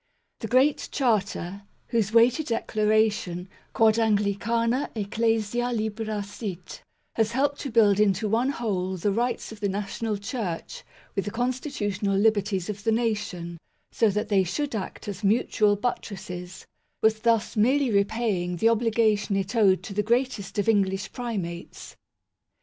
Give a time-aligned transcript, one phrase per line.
[0.39, 6.81] The Great Charter, whose weighty declaration" Quod Anglicana ecclesia libera sit,"
[7.13, 10.83] has helped to build into one whole the rights of the national Church
[11.15, 13.59] with the constitutional liberties of the nation,
[13.91, 16.65] so that they should act as mutual buttresses,
[17.03, 21.95] was thus merely repaying the obligation it owed to the greatest of English pri mates.